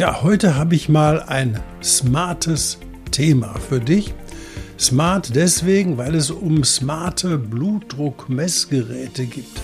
[0.00, 2.78] Ja, heute habe ich mal ein smartes
[3.10, 4.14] Thema für dich.
[4.78, 9.60] Smart deswegen, weil es um smarte Blutdruckmessgeräte gibt.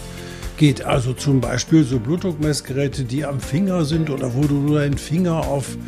[0.59, 5.37] Geht also zum Beispiel so Blutdruckmessgeräte, die am Finger sind oder wo du deinen Finger
[5.37, 5.79] auf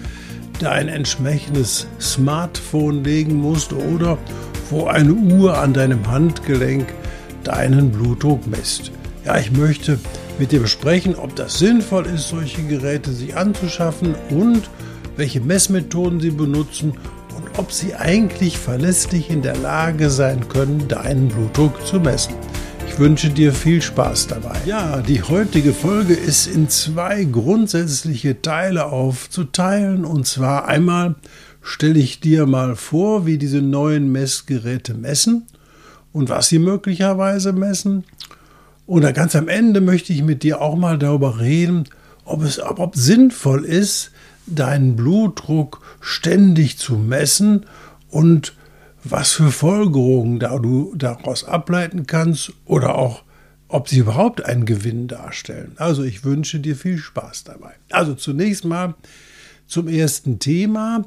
[0.60, 4.16] dein entsprechendes Smartphone legen musst oder
[4.71, 6.87] wo eine Uhr an deinem Handgelenk
[7.45, 8.93] deinen Blutdruck misst.
[9.27, 9.99] Ja, ich möchte
[10.38, 14.70] mit dir besprechen, ob das sinnvoll ist, solche Geräte sich anzuschaffen und
[15.16, 16.92] welche Messmethoden sie benutzen
[17.37, 22.35] und ob sie eigentlich verlässlich in der Lage sein können, deinen Blutdruck zu messen.
[22.88, 24.57] Ich wünsche dir viel Spaß dabei.
[24.66, 30.04] Ja, die heutige Folge ist in zwei grundsätzliche Teile aufzuteilen.
[30.04, 31.15] Und zwar einmal
[31.63, 35.46] stelle ich dir mal vor, wie diese neuen Messgeräte messen
[36.13, 38.04] und was sie möglicherweise messen.
[38.89, 41.85] Und ganz am Ende möchte ich mit dir auch mal darüber reden,
[42.25, 44.13] ob es ob sinnvoll ist,
[44.47, 47.66] deinen Blutdruck ständig zu messen
[48.09, 48.55] und
[49.05, 53.25] was für Folgerungen da du daraus ableiten kannst oder auch
[53.69, 55.73] ob sie überhaupt einen Gewinn darstellen.
[55.77, 57.75] Also ich wünsche dir viel Spaß dabei.
[57.91, 58.95] Also zunächst mal
[59.66, 61.05] zum ersten Thema.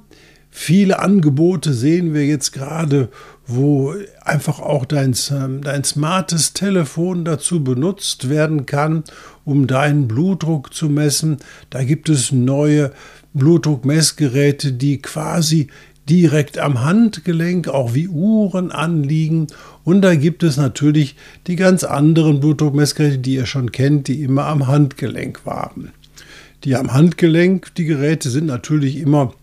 [0.52, 3.09] Viele Angebote sehen wir jetzt gerade,
[3.55, 5.16] wo einfach auch dein,
[5.61, 9.03] dein smartes Telefon dazu benutzt werden kann,
[9.45, 11.38] um deinen Blutdruck zu messen.
[11.69, 12.91] Da gibt es neue
[13.33, 15.67] Blutdruckmessgeräte, die quasi
[16.09, 19.47] direkt am Handgelenk, auch wie Uhren anliegen.
[19.83, 21.16] Und da gibt es natürlich
[21.47, 25.91] die ganz anderen Blutdruckmessgeräte, die ihr schon kennt, die immer am Handgelenk waren.
[26.63, 29.34] Die am Handgelenk, die Geräte sind natürlich immer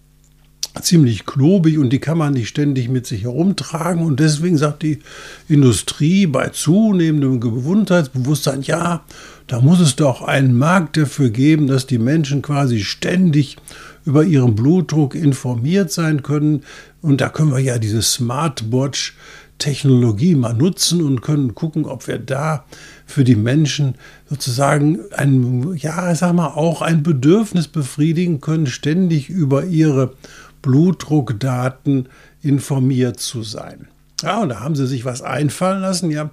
[0.82, 4.02] ziemlich klobig und die kann man nicht ständig mit sich herumtragen.
[4.02, 5.00] Und deswegen sagt die
[5.48, 9.04] Industrie bei zunehmendem Gesundheitsbewusstsein, ja,
[9.46, 13.56] da muss es doch einen Markt dafür geben, dass die Menschen quasi ständig
[14.04, 16.62] über ihren Blutdruck informiert sein können.
[17.02, 19.16] Und da können wir ja diese Smartwatch
[19.58, 22.64] Technologie mal nutzen und können gucken, ob wir da
[23.06, 23.96] für die Menschen
[24.30, 30.14] sozusagen ein, ja, sag mal, auch ein Bedürfnis befriedigen können, ständig über ihre
[30.62, 32.08] Blutdruckdaten
[32.42, 33.88] informiert zu sein.
[34.22, 36.10] Ja, und da haben sie sich was einfallen lassen.
[36.10, 36.30] Ja,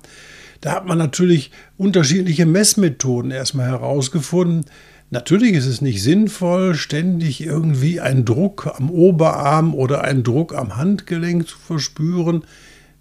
[0.62, 4.66] da hat man natürlich unterschiedliche Messmethoden erstmal herausgefunden.
[5.12, 10.78] Natürlich ist es nicht sinnvoll, ständig irgendwie einen Druck am Oberarm oder einen Druck am
[10.78, 12.44] Handgelenk zu verspüren,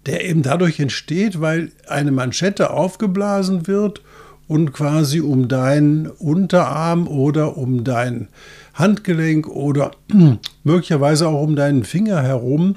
[0.05, 4.01] der eben dadurch entsteht, weil eine Manschette aufgeblasen wird
[4.47, 8.27] und quasi um deinen Unterarm oder um dein
[8.73, 9.91] Handgelenk oder
[10.63, 12.75] möglicherweise auch um deinen Finger herum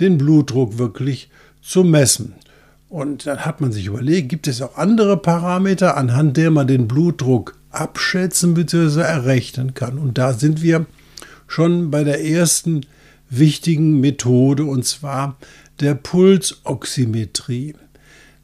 [0.00, 1.30] den Blutdruck wirklich
[1.62, 2.34] zu messen.
[2.88, 6.86] Und dann hat man sich überlegt, gibt es auch andere Parameter, anhand der man den
[6.86, 9.00] Blutdruck abschätzen bzw.
[9.00, 9.98] errechnen kann.
[9.98, 10.86] Und da sind wir
[11.46, 12.82] schon bei der ersten
[13.28, 15.36] wichtigen Methode und zwar
[15.80, 17.74] der Pulsoximetrie.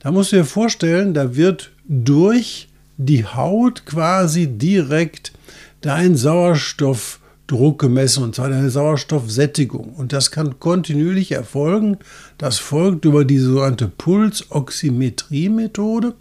[0.00, 5.32] Da musst du dir vorstellen, da wird durch die Haut quasi direkt
[5.80, 9.94] dein Sauerstoffdruck gemessen, und zwar deine Sauerstoffsättigung.
[9.94, 11.98] Und das kann kontinuierlich erfolgen.
[12.38, 16.14] Das folgt über die sogenannte Pulsoximetrie-Methode.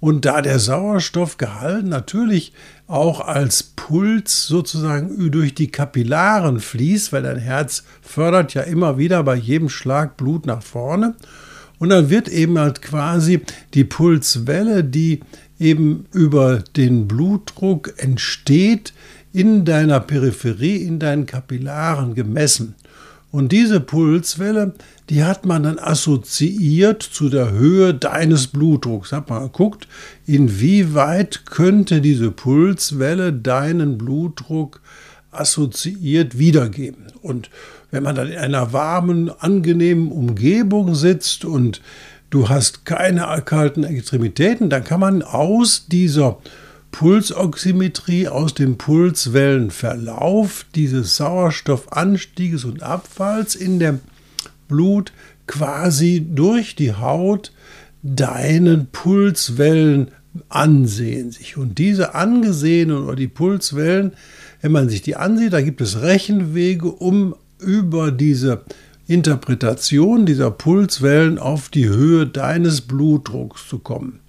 [0.00, 2.54] Und da der Sauerstoffgehalt natürlich
[2.86, 9.22] auch als Puls sozusagen durch die Kapillaren fließt, weil dein Herz fördert ja immer wieder
[9.22, 11.14] bei jedem Schlag Blut nach vorne.
[11.80, 13.40] Und dann wird eben halt quasi
[13.74, 15.20] die Pulswelle, die
[15.58, 18.92] eben über den Blutdruck entsteht,
[19.32, 22.74] in deiner Peripherie, in deinen Kapillaren gemessen.
[23.32, 24.74] Und diese Pulswelle,
[25.08, 29.12] die hat man dann assoziiert zu der Höhe deines Blutdrucks.
[29.12, 29.88] Hat man geguckt,
[30.26, 34.80] inwieweit könnte diese Pulswelle deinen Blutdruck
[35.30, 37.06] assoziiert wiedergeben.
[37.22, 37.50] Und
[37.90, 41.80] wenn man dann in einer warmen, angenehmen Umgebung sitzt und
[42.30, 46.38] du hast keine kalten Extremitäten, dann kann man aus dieser
[46.92, 54.00] Pulsoximetrie, aus dem Pulswellenverlauf dieses Sauerstoffanstieges und Abfalls in dem
[54.68, 55.12] Blut
[55.46, 57.52] quasi durch die Haut
[58.02, 61.56] deinen Pulswellenbereich ansehen sich.
[61.56, 64.12] Und diese angesehenen oder die Pulswellen,
[64.60, 68.62] wenn man sich die ansieht, da gibt es Rechenwege, um über diese
[69.06, 74.20] Interpretation dieser Pulswellen auf die Höhe deines Blutdrucks zu kommen.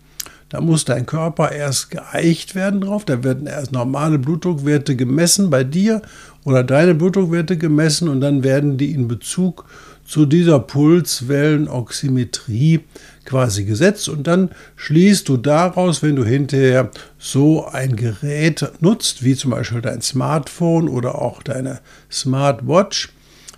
[0.50, 5.63] Da muss dein Körper erst geeicht werden drauf, da werden erst normale Blutdruckwerte gemessen bei
[5.63, 6.01] dir
[6.44, 9.63] oder deine Blutdruckwerte gemessen und dann werden die in Bezug
[10.06, 12.81] zu dieser Pulswellenoximetrie
[13.24, 19.36] quasi gesetzt und dann schließt du daraus, wenn du hinterher so ein Gerät nutzt, wie
[19.36, 21.80] zum Beispiel dein Smartphone oder auch deine
[22.12, 23.13] Smartwatch,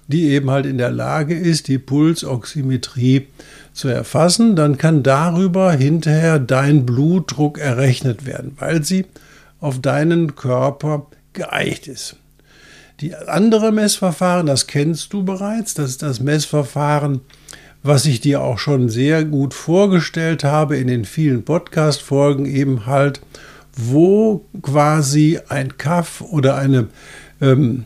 [0.08, 3.28] die eben halt in der Lage ist, die Pulsoximetrie
[3.74, 9.06] zu erfassen, dann kann darüber hinterher dein Blutdruck errechnet werden, weil sie
[9.60, 12.18] auf deinen Körper geeicht ist.
[13.00, 17.22] Die andere Messverfahren, das kennst du bereits, das ist das Messverfahren,
[17.82, 23.22] was ich dir auch schon sehr gut vorgestellt habe in den vielen Podcast-Folgen, eben halt,
[23.76, 26.88] wo quasi ein Kaff oder eine
[27.42, 27.86] ähm,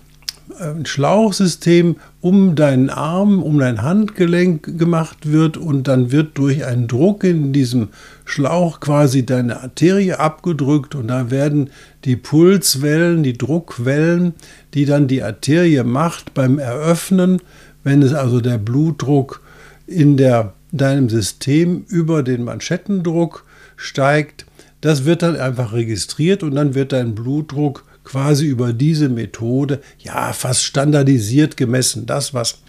[0.60, 6.88] ein Schlauchsystem um deinen Arm, um dein Handgelenk gemacht wird und dann wird durch einen
[6.88, 7.90] Druck in diesem
[8.26, 11.70] Schlauch quasi deine Arterie abgedrückt und da werden
[12.06, 14.34] die Pulswellen, die Druckwellen,
[14.74, 17.42] die dann die Arterie macht beim Eröffnen,
[17.84, 19.42] wenn es also der Blutdruck
[19.86, 23.46] in der, deinem System über den Manschettendruck
[23.76, 24.46] steigt,
[24.82, 30.32] das wird dann einfach registriert und dann wird dein Blutdruck quasi über diese Methode ja
[30.32, 32.06] fast standardisiert gemessen.
[32.06, 32.60] Das, was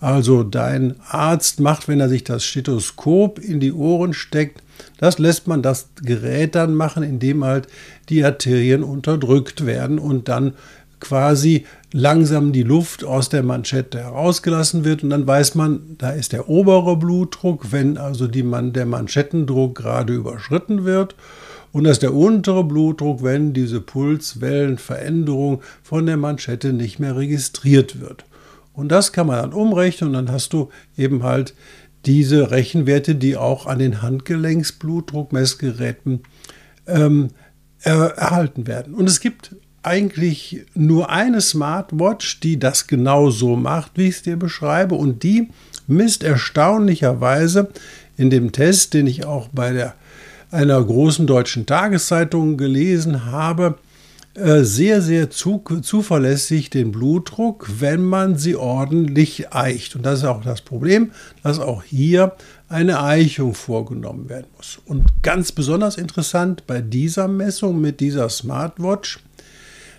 [0.00, 4.62] also dein Arzt macht, wenn er sich das Stethoskop in die Ohren steckt,
[4.96, 7.68] das lässt man das Gerät dann machen, indem halt
[8.08, 10.54] die Arterien unterdrückt werden und dann
[11.00, 16.32] quasi langsam die Luft aus der Manschette herausgelassen wird und dann weiß man, da ist
[16.32, 21.14] der obere Blutdruck, wenn also die Man der Manschettendruck gerade überschritten wird
[21.72, 28.24] und dass der untere Blutdruck, wenn diese Pulswellenveränderung von der Manschette nicht mehr registriert wird.
[28.72, 31.54] Und das kann man dann umrechnen und dann hast du eben halt
[32.06, 36.22] diese Rechenwerte, die auch an den Handgelenksblutdruckmessgeräten
[36.86, 37.28] ähm,
[37.80, 38.94] er, erhalten werden.
[38.94, 44.22] Und es gibt eigentlich nur eine Smartwatch, die das genau so macht, wie ich es
[44.22, 44.94] dir beschreibe.
[44.94, 45.48] Und die
[45.86, 47.70] misst erstaunlicherweise
[48.16, 49.94] in dem Test, den ich auch bei der
[50.50, 53.76] einer großen deutschen Tageszeitung gelesen habe,
[54.34, 59.96] äh, sehr, sehr zu, zuverlässig den Blutdruck, wenn man sie ordentlich eicht.
[59.96, 61.10] Und das ist auch das Problem,
[61.42, 62.36] dass auch hier
[62.68, 64.78] eine Eichung vorgenommen werden muss.
[64.86, 69.18] Und ganz besonders interessant bei dieser Messung mit dieser Smartwatch,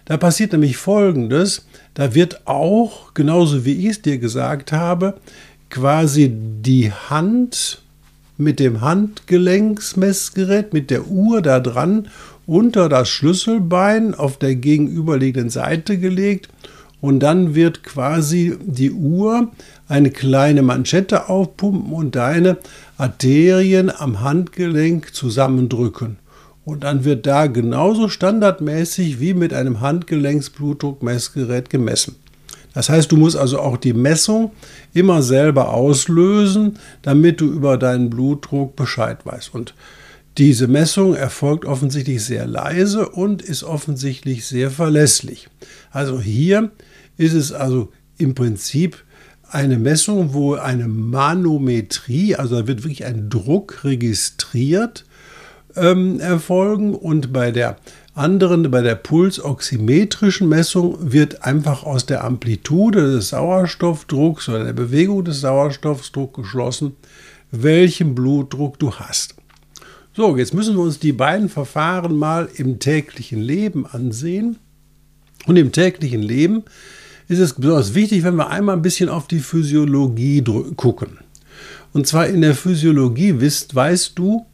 [0.05, 5.15] da passiert nämlich Folgendes, da wird auch, genauso wie ich es dir gesagt habe,
[5.69, 7.81] quasi die Hand
[8.37, 12.07] mit dem Handgelenksmessgerät, mit der Uhr da dran,
[12.45, 16.49] unter das Schlüsselbein auf der gegenüberliegenden Seite gelegt
[17.01, 19.51] und dann wird quasi die Uhr
[19.87, 22.57] eine kleine Manschette aufpumpen und deine
[22.97, 26.17] Arterien am Handgelenk zusammendrücken.
[26.63, 32.15] Und dann wird da genauso standardmäßig wie mit einem Handgelenksblutdruckmessgerät gemessen.
[32.73, 34.51] Das heißt, du musst also auch die Messung
[34.93, 39.53] immer selber auslösen, damit du über deinen Blutdruck Bescheid weißt.
[39.53, 39.73] Und
[40.37, 45.49] diese Messung erfolgt offensichtlich sehr leise und ist offensichtlich sehr verlässlich.
[45.91, 46.71] Also hier
[47.17, 49.03] ist es also im Prinzip
[49.49, 55.03] eine Messung, wo eine Manometrie, also da wird wirklich ein Druck registriert,
[55.75, 57.77] ähm, erfolgen und bei der
[58.13, 65.23] anderen, bei der pulsoximetrischen Messung wird einfach aus der Amplitude des Sauerstoffdrucks oder der Bewegung
[65.23, 66.95] des Sauerstoffdrucks geschlossen,
[67.51, 69.35] welchen Blutdruck du hast.
[70.13, 74.57] So, jetzt müssen wir uns die beiden Verfahren mal im täglichen Leben ansehen.
[75.47, 76.63] Und im täglichen Leben
[77.29, 80.43] ist es besonders wichtig, wenn wir einmal ein bisschen auf die Physiologie
[80.75, 81.19] gucken.
[81.93, 84.45] Und zwar in der Physiologie wisst, weißt du,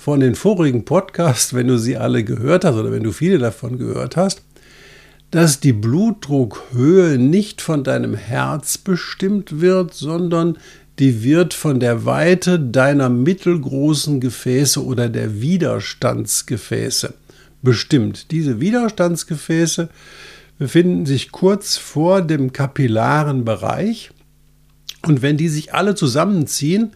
[0.00, 3.76] von den vorigen Podcasts, wenn du sie alle gehört hast oder wenn du viele davon
[3.76, 4.40] gehört hast,
[5.30, 10.56] dass die Blutdruckhöhe nicht von deinem Herz bestimmt wird, sondern
[10.98, 17.12] die wird von der Weite deiner mittelgroßen Gefäße oder der Widerstandsgefäße
[17.60, 18.30] bestimmt.
[18.30, 19.90] Diese Widerstandsgefäße
[20.58, 24.12] befinden sich kurz vor dem kapillaren Bereich
[25.06, 26.92] und wenn die sich alle zusammenziehen,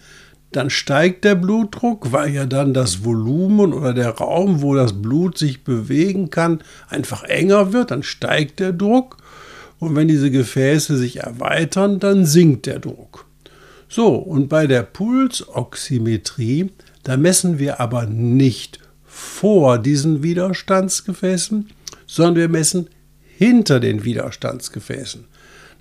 [0.54, 5.36] dann steigt der Blutdruck, weil ja dann das Volumen oder der Raum, wo das Blut
[5.36, 9.16] sich bewegen kann, einfach enger wird, dann steigt der Druck.
[9.80, 13.26] Und wenn diese Gefäße sich erweitern, dann sinkt der Druck.
[13.88, 16.70] So, und bei der Pulsoximetrie,
[17.02, 21.68] da messen wir aber nicht vor diesen Widerstandsgefäßen,
[22.06, 22.88] sondern wir messen
[23.36, 25.24] hinter den Widerstandsgefäßen.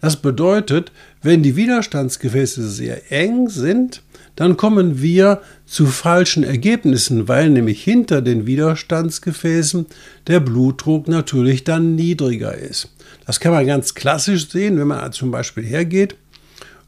[0.04, 0.92] Das bedeutet,
[1.22, 4.02] wenn die Widerstandsgefäße sehr eng sind,
[4.36, 9.86] dann kommen wir zu falschen Ergebnissen, weil nämlich hinter den Widerstandsgefäßen
[10.28, 12.94] der Blutdruck natürlich dann niedriger ist.
[13.26, 16.18] Das kann man ganz klassisch sehen, wenn man zum Beispiel hergeht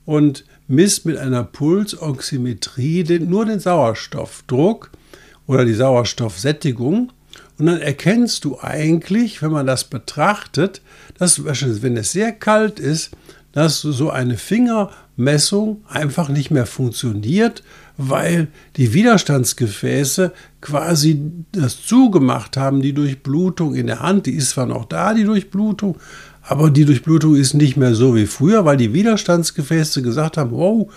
[0.04, 4.92] und misst mit einer Pulsoximetrie den, nur den Sauerstoffdruck
[5.48, 7.14] oder die Sauerstoffsättigung.
[7.58, 10.82] Und dann erkennst du eigentlich, wenn man das betrachtet,
[11.18, 13.12] dass, wenn es sehr kalt ist,
[13.54, 17.64] dass so eine Fingermessung einfach nicht mehr funktioniert,
[17.98, 21.22] weil die Widerstandsgefäße quasi
[21.54, 25.98] das zugemacht haben, die Durchblutung in der Hand, die ist zwar noch da, die Durchblutung,
[26.42, 30.92] aber die Durchblutung ist nicht mehr so wie früher, weil die Widerstandsgefäße gesagt haben, wow,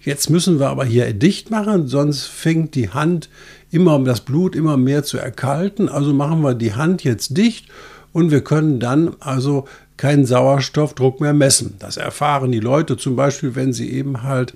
[0.00, 3.28] jetzt müssen wir aber hier dicht machen, sonst fängt die Hand
[3.70, 7.66] immer das Blut immer mehr zu erkalten, also machen wir die Hand jetzt dicht
[8.12, 9.66] und wir können dann also
[9.96, 11.74] keinen Sauerstoffdruck mehr messen.
[11.78, 14.54] Das erfahren die Leute zum Beispiel, wenn sie eben halt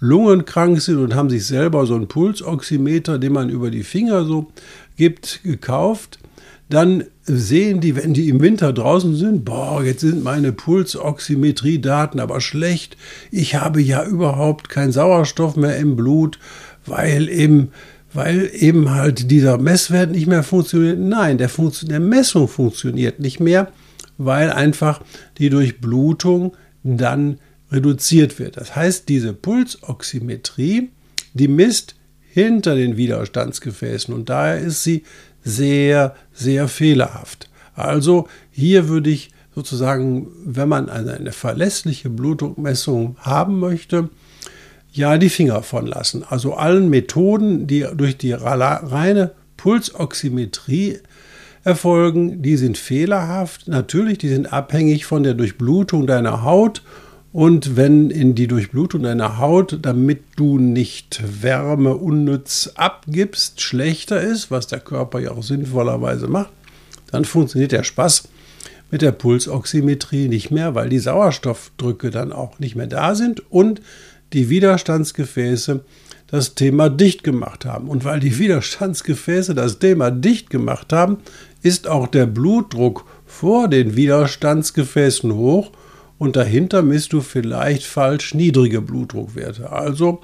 [0.00, 4.46] lungenkrank sind und haben sich selber so einen Pulsoximeter, den man über die Finger so
[4.96, 6.18] gibt, gekauft.
[6.68, 12.40] Dann sehen die, wenn die im Winter draußen sind, boah, jetzt sind meine Pulsoximetriedaten aber
[12.40, 12.96] schlecht.
[13.30, 16.40] Ich habe ja überhaupt keinen Sauerstoff mehr im Blut,
[16.84, 17.68] weil eben,
[18.12, 20.98] weil eben halt dieser Messwert nicht mehr funktioniert.
[20.98, 23.70] Nein, der, Funktio der Messung funktioniert nicht mehr
[24.18, 25.02] weil einfach
[25.38, 27.38] die Durchblutung dann
[27.70, 28.56] reduziert wird.
[28.56, 30.90] Das heißt, diese Pulsoximetrie,
[31.34, 31.96] die misst
[32.28, 35.04] hinter den Widerstandsgefäßen und daher ist sie
[35.46, 37.48] sehr, sehr fehlerhaft.
[37.74, 44.10] Also hier würde ich sozusagen, wenn man eine, verlässliche Blutdruckmessung haben möchte,
[44.92, 46.24] ja die Finger von lassen.
[46.28, 50.98] Also allen Methoden, die durch die reine Pulsoximetrie
[51.62, 53.68] erfolgen, die sind fehlerhaft.
[53.68, 56.82] Natürlich, die sind abhängig von der Durchblutung deiner Haut.
[57.36, 64.50] Und wenn in die Durchblutung deiner Haut, damit du nicht Wärme unnütz abgibst, schlechter ist,
[64.50, 66.48] was der Körper ja auch sinnvollerweise macht,
[67.10, 68.28] dann funktioniert der Spaß
[68.90, 73.82] mit der Pulsoximetrie nicht mehr, weil die Sauerstoffdrücke dann auch nicht mehr da sind und
[74.32, 75.84] die Widerstandsgefäße
[76.28, 77.88] das Thema dicht gemacht haben.
[77.88, 81.18] Und weil die Widerstandsgefäße das Thema dicht gemacht haben,
[81.60, 85.70] ist auch der Blutdruck vor den Widerstandsgefäßen hoch
[86.18, 89.70] und dahinter misst du vielleicht falsch niedrige Blutdruckwerte.
[89.70, 90.20] Also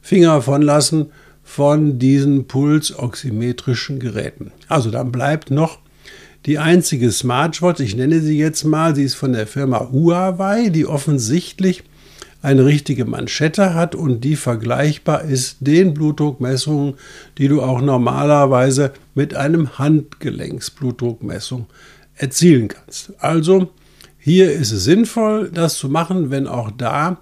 [0.00, 1.06] Finger von lassen
[1.42, 4.52] von diesen pulsoximetrischen Geräten.
[4.68, 5.78] Also dann bleibt noch
[6.46, 10.86] die einzige Smartwatch, ich nenne sie jetzt mal, sie ist von der Firma Huawei, die
[10.86, 11.84] offensichtlich
[12.42, 16.94] eine richtige Manschette hat und die vergleichbar ist den Blutdruckmessungen,
[17.38, 21.66] die du auch normalerweise mit einem Handgelenksblutdruckmessung
[22.16, 23.12] erzielen kannst.
[23.18, 23.70] Also
[24.24, 27.18] hier ist es sinnvoll, das zu machen, wenn auch da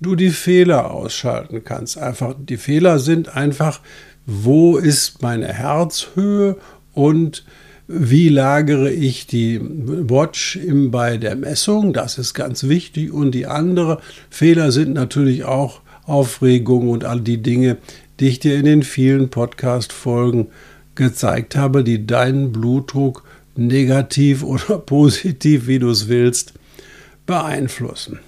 [0.00, 1.98] du die Fehler ausschalten kannst.
[1.98, 3.80] Einfach die Fehler sind einfach,
[4.24, 6.56] wo ist meine Herzhöhe
[6.92, 7.44] und
[7.88, 11.92] wie lagere ich die Watch im, bei der Messung?
[11.92, 13.12] Das ist ganz wichtig.
[13.12, 13.98] Und die anderen
[14.30, 17.78] Fehler sind natürlich auch Aufregung und all die Dinge,
[18.20, 20.46] die ich dir in den vielen Podcast-Folgen
[20.94, 23.23] gezeigt habe, die deinen Blutdruck
[23.56, 26.54] negativ oder positiv, wie du es willst,
[27.26, 28.20] beeinflussen.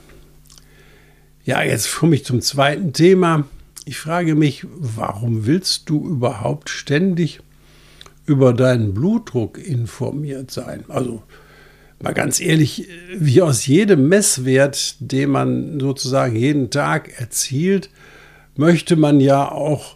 [1.45, 3.45] Ja, jetzt komme ich zum zweiten Thema.
[3.85, 7.40] Ich frage mich, warum willst du überhaupt ständig
[8.26, 10.85] über deinen Blutdruck informiert sein.
[10.88, 11.23] Also
[12.02, 17.90] mal ganz ehrlich, wie aus jedem Messwert, den man sozusagen jeden Tag erzielt,
[18.56, 19.96] möchte man ja auch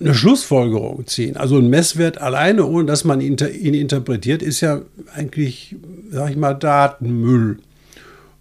[0.00, 1.36] eine Schlussfolgerung ziehen.
[1.36, 4.82] Also ein Messwert alleine, ohne dass man ihn, interpretiert, ist ja
[5.14, 5.76] eigentlich,
[6.10, 7.58] sag ich mal, Datenmüll.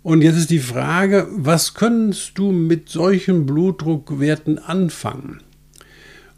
[0.02, 5.42] Und jetzt ist die Frage, was könntest du mit solchen Blutdruckwerten anfangen?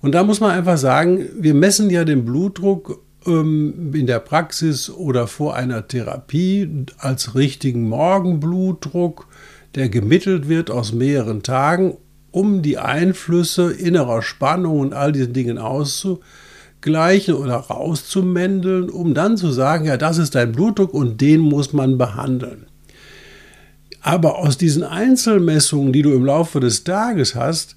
[0.02, 4.90] Und da muss man einfach sagen, wir messen ja den Blutdruck ähm, in der Praxis
[4.90, 9.28] oder vor einer Therapie als richtigen Morgenblutdruck,
[9.76, 11.98] der gemittelt wird aus mehreren Tagen,
[12.32, 19.52] um die Einflüsse innerer Spannung und all diesen Dingen auszugleichen oder rauszumändeln, um dann zu
[19.52, 22.66] sagen, ja, das ist dein Blutdruck und den muss man behandeln.
[24.02, 27.76] Aber aus diesen Einzelmessungen, die du im Laufe des Tages hast,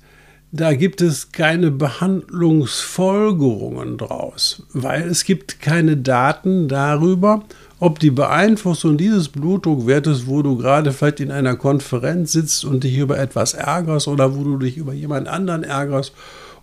[0.52, 7.42] da gibt es keine Behandlungsfolgerungen draus, weil es gibt keine Daten darüber,
[7.80, 12.96] ob die Beeinflussung dieses Blutdruckwertes, wo du gerade vielleicht in einer Konferenz sitzt und dich
[12.96, 16.12] über etwas ärgerst oder wo du dich über jemand anderen ärgerst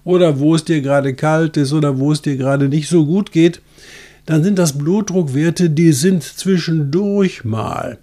[0.04, 3.32] oder wo es dir gerade kalt ist oder wo es dir gerade nicht so gut
[3.32, 3.62] geht,
[4.26, 7.98] dann sind das Blutdruckwerte, die sind zwischendurch mal.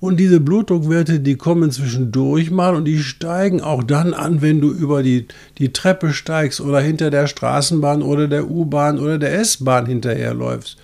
[0.00, 4.70] Und diese Blutdruckwerte, die kommen zwischendurch mal und die steigen auch dann an, wenn du
[4.70, 5.26] über die,
[5.58, 10.76] die Treppe steigst oder hinter der Straßenbahn oder der U-Bahn oder der S-Bahn hinterherläufst.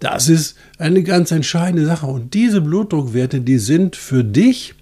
[0.00, 2.06] Das ist eine ganz entscheidende Sache.
[2.06, 4.74] Und diese Blutdruckwerte, die sind für dich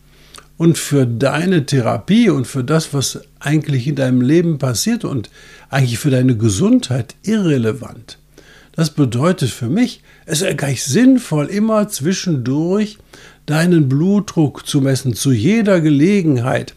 [0.57, 5.29] und für deine Therapie und für das, was eigentlich in deinem Leben passiert und
[5.71, 8.19] eigentlich für deine Gesundheit irrelevant.
[8.73, 12.99] Das bedeutet für mich, es ist eigentlich sinnvoll, immer zwischendurch
[13.45, 16.75] deinen Blutdruck zu messen, zu jeder Gelegenheit.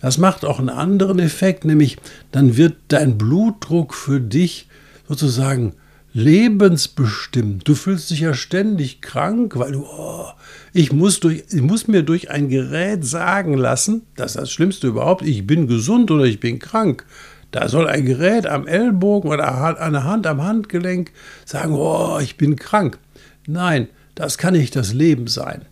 [0.00, 1.98] Das macht auch einen anderen Effekt, nämlich
[2.32, 4.66] dann wird dein Blutdruck für dich
[5.08, 5.74] sozusagen
[6.14, 7.66] lebensbestimmt.
[7.66, 10.26] Du fühlst dich ja ständig krank, weil du, oh,
[10.72, 14.88] ich, muss durch, ich muss mir durch ein Gerät sagen lassen, das ist das Schlimmste
[14.88, 17.06] überhaupt, ich bin gesund oder ich bin krank.
[17.50, 21.12] Da soll ein Gerät am Ellbogen oder der Hand am Handgelenk
[21.44, 22.98] sagen, oh, ich bin krank.
[23.46, 25.62] Nein, das kann nicht das Leben sein.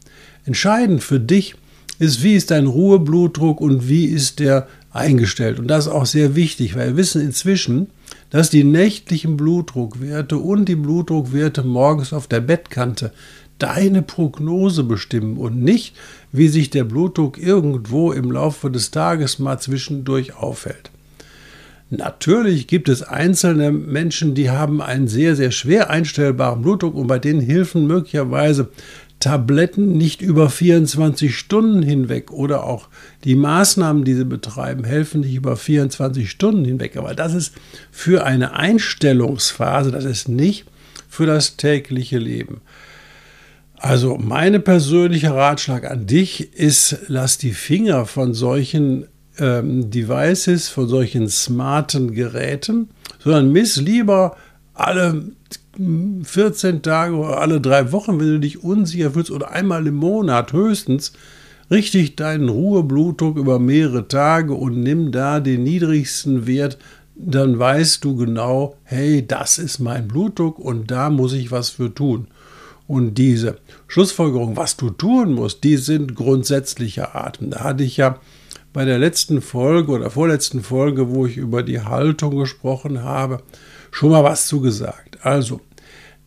[0.45, 1.55] Entscheidend für dich
[1.99, 5.59] ist, wie ist dein Ruheblutdruck und wie ist der eingestellt.
[5.59, 7.89] Und das ist auch sehr wichtig, weil wir wissen inzwischen,
[8.31, 13.13] dass die nächtlichen Blutdruckwerte und die Blutdruckwerte morgens auf der Bettkante
[13.59, 15.95] deine Prognose bestimmen und nicht,
[16.33, 20.91] wie sich der Blutdruck irgendwo im Laufe des Tages mal zwischendurch aufhält.
[21.91, 27.19] Natürlich gibt es einzelne Menschen, die haben einen sehr, sehr schwer einstellbaren Blutdruck und bei
[27.19, 28.69] denen helfen möglicherweise
[29.21, 32.89] Tabletten nicht über 24 Stunden hinweg oder auch
[33.25, 36.97] die Maßnahmen, die sie betreiben, helfen nicht über 24 Stunden hinweg.
[36.97, 37.53] Aber das ist
[37.93, 40.65] für eine Einstellungsphase, das ist nicht
[41.09, 42.63] für das tägliche Leben.
[43.77, 49.07] Also mein persönlicher Ratschlag an dich ist, lass die Finger von solchen
[49.39, 54.37] ähm, Devices, von solchen smarten Geräten, sondern miss lieber
[54.75, 55.25] alle
[56.23, 60.53] 14 Tage oder alle drei Wochen, wenn du dich unsicher fühlst, oder einmal im Monat
[60.53, 61.13] höchstens,
[61.71, 66.79] richtig deinen Ruheblutdruck über mehrere Tage und nimm da den niedrigsten Wert,
[67.15, 71.95] dann weißt du genau, hey, das ist mein Blutdruck und da muss ich was für
[71.95, 72.29] tun.
[72.87, 77.39] Und diese Schlussfolgerung, was du tun musst, die sind grundsätzlicher Art.
[77.41, 78.19] Da hatte ich ja
[78.73, 83.43] bei der letzten Folge oder vorletzten Folge, wo ich über die Haltung gesprochen habe,
[83.91, 85.19] schon mal was zugesagt.
[85.23, 85.61] Also,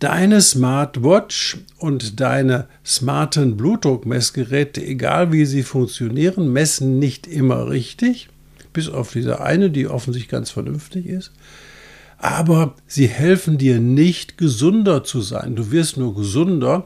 [0.03, 8.27] deine Smartwatch und deine smarten Blutdruckmessgeräte, egal wie sie funktionieren, messen nicht immer richtig,
[8.73, 11.31] bis auf diese eine, die offensichtlich ganz vernünftig ist.
[12.17, 15.55] Aber sie helfen dir nicht gesunder zu sein.
[15.55, 16.85] Du wirst nur gesunder,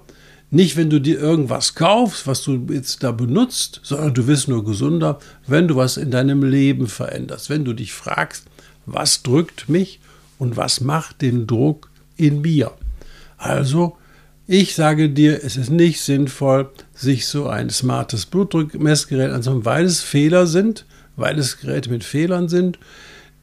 [0.52, 4.64] nicht wenn du dir irgendwas kaufst, was du jetzt da benutzt, sondern du wirst nur
[4.64, 7.50] gesunder, wenn du was in deinem Leben veränderst.
[7.50, 8.46] Wenn du dich fragst,
[8.86, 10.02] was drückt mich
[10.38, 12.74] und was macht den Druck in mir.
[13.38, 13.98] Also,
[14.48, 20.02] ich sage dir, es ist nicht sinnvoll, sich so ein smartes Blutdruckmessgerät anzuschauen, weil es
[20.02, 22.80] Fehler sind, weil es Geräte mit Fehlern sind.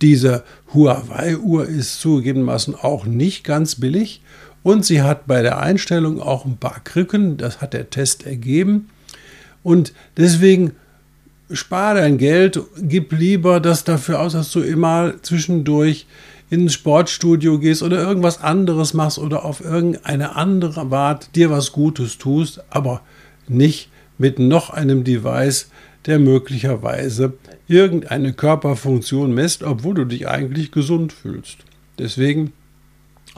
[0.02, 4.22] Diese Huawei-Uhr ist zugegebenermaßen auch nicht ganz billig
[4.62, 8.88] und sie hat bei der Einstellung auch ein paar Krücken, das hat der Test ergeben.
[9.62, 10.72] Und deswegen
[11.52, 16.06] spare dein Geld, gib lieber das dafür aus, dass du immer zwischendurch
[16.54, 22.16] ins Sportstudio gehst oder irgendwas anderes machst oder auf irgendeine andere Art dir was Gutes
[22.18, 23.00] tust, aber
[23.48, 25.68] nicht mit noch einem Device,
[26.06, 27.32] der möglicherweise
[27.66, 31.58] irgendeine Körperfunktion messt, obwohl du dich eigentlich gesund fühlst.
[31.98, 32.52] Deswegen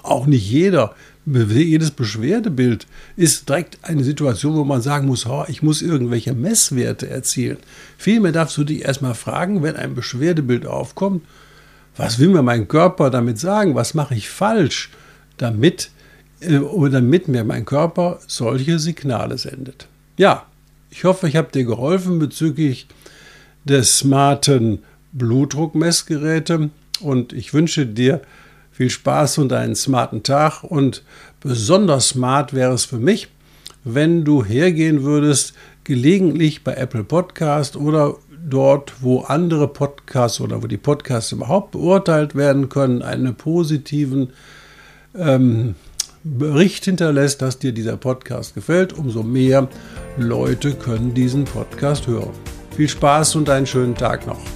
[0.03, 5.63] auch nicht jeder, jedes Beschwerdebild ist direkt eine Situation, wo man sagen muss, oh, ich
[5.63, 7.57] muss irgendwelche Messwerte erzielen.
[7.97, 11.25] Vielmehr darfst du dich erstmal fragen, wenn ein Beschwerdebild aufkommt,
[11.97, 13.75] was will mir mein Körper damit sagen?
[13.75, 14.91] Was mache ich falsch,
[15.39, 15.91] damit,
[16.41, 19.87] äh, damit mir mein Körper solche Signale sendet?
[20.17, 20.47] Ja,
[20.91, 22.87] ich hoffe, ich habe dir geholfen bezüglich
[23.65, 24.81] des smarten
[25.13, 28.21] Blutdruckmessgeräte und ich wünsche dir
[28.71, 31.03] viel Spaß und einen smarten Tag und
[31.41, 33.29] besonders smart wäre es für mich,
[33.85, 35.55] wenn du hergehen würdest,
[35.85, 42.35] gelegentlich bei Apple Podcast oder dort, wo andere Podcasts oder wo die Podcasts überhaupt beurteilt
[42.35, 44.31] werden können, einen positiven
[45.15, 45.75] ähm,
[46.23, 49.69] Bericht hinterlässt, dass dir dieser Podcast gefällt, umso mehr
[50.17, 52.31] Leute können diesen Podcast hören.
[52.77, 54.56] Viel Spaß und einen schönen Tag noch.